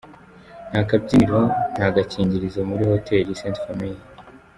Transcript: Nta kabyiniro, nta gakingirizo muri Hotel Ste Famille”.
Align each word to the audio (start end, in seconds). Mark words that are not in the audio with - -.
Nta 0.69 0.81
kabyiniro, 0.89 1.41
nta 1.75 1.87
gakingirizo 1.95 2.59
muri 2.69 2.83
Hotel 2.91 3.25
Ste 3.37 3.51
Famille”. 3.65 4.05